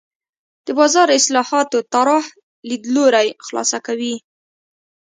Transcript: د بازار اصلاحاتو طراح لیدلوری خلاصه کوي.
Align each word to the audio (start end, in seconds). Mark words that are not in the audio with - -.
د 0.65 0.67
بازار 0.79 1.07
اصلاحاتو 1.19 1.77
طراح 1.93 2.25
لیدلوری 2.69 3.27
خلاصه 3.45 3.77
کوي. 3.87 4.15